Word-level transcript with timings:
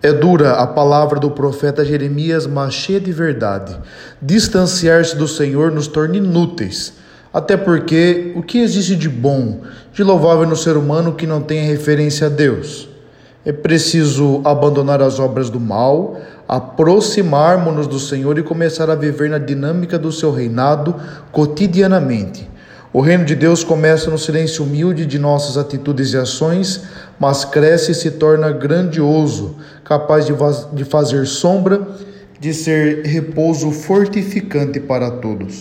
É 0.00 0.12
dura 0.12 0.52
a 0.52 0.66
palavra 0.66 1.18
do 1.18 1.30
profeta 1.30 1.84
Jeremias, 1.84 2.46
mas 2.46 2.72
cheia 2.72 3.00
de 3.00 3.10
verdade. 3.10 3.76
Distanciar-se 4.22 5.16
do 5.16 5.26
Senhor 5.26 5.72
nos 5.72 5.88
torna 5.88 6.18
inúteis. 6.18 6.92
Até 7.32 7.56
porque 7.56 8.32
o 8.36 8.42
que 8.42 8.58
existe 8.58 8.94
de 8.94 9.08
bom, 9.08 9.62
de 9.92 10.04
louvável 10.04 10.46
no 10.46 10.56
ser 10.56 10.76
humano 10.76 11.14
que 11.14 11.26
não 11.26 11.42
tenha 11.42 11.64
referência 11.64 12.28
a 12.28 12.30
Deus? 12.30 12.88
É 13.44 13.52
preciso 13.52 14.40
abandonar 14.44 15.02
as 15.02 15.18
obras 15.18 15.50
do 15.50 15.58
mal, 15.58 16.16
aproximarmos-nos 16.46 17.86
do 17.86 17.98
Senhor 17.98 18.38
e 18.38 18.42
começar 18.42 18.88
a 18.88 18.94
viver 18.94 19.28
na 19.28 19.38
dinâmica 19.38 19.98
do 19.98 20.12
seu 20.12 20.30
reinado 20.30 20.94
cotidianamente. 21.32 22.48
O 22.90 23.00
reino 23.00 23.24
de 23.24 23.34
Deus 23.34 23.62
começa 23.62 24.10
no 24.10 24.18
silêncio 24.18 24.64
humilde 24.64 25.04
de 25.04 25.18
nossas 25.18 25.58
atitudes 25.58 26.14
e 26.14 26.16
ações, 26.16 26.84
mas 27.20 27.44
cresce 27.44 27.92
e 27.92 27.94
se 27.94 28.12
torna 28.12 28.50
grandioso, 28.50 29.56
capaz 29.84 30.24
de, 30.24 30.32
de 30.72 30.84
fazer 30.84 31.26
sombra, 31.26 31.86
de 32.40 32.54
ser 32.54 33.04
repouso 33.04 33.70
fortificante 33.72 34.80
para 34.80 35.10
todos. 35.10 35.56